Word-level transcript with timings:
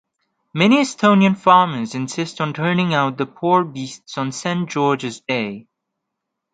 Many 0.55 0.77
Estonian 0.77 1.37
farmers 1.37 1.93
insist 1.93 2.41
on 2.41 2.55
turning 2.55 2.91
out 2.95 3.17
the 3.19 3.27
poor 3.27 3.63
beasts 3.63 4.17
on 4.17 4.31
St. 4.31 4.67
George's 4.67 5.19
Day. 5.19 5.67